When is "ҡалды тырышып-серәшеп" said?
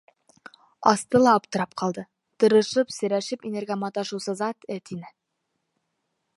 1.81-3.47